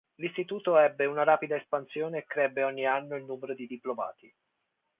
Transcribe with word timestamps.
L'istituto 0.15 0.79
ebbe 0.79 1.05
una 1.05 1.21
rapida 1.21 1.55
espansione 1.55 2.17
e 2.17 2.25
crebbe 2.25 2.63
ogni 2.63 2.87
anno 2.87 3.15
il 3.15 3.23
numero 3.23 3.53
di 3.53 3.67
diplomati. 3.67 4.35